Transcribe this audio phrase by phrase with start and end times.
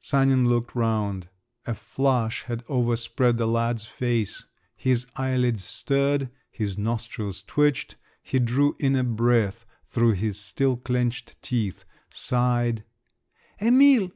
[0.00, 1.30] Sanin looked round…
[1.66, 4.44] A flush had over spread the lad's face;
[4.76, 6.28] his eyelids stirred…
[6.50, 7.96] his nostrils twitched.
[8.22, 12.84] He drew in a breath through his still clenched teeth, sighed….
[13.62, 14.10] "Emil!"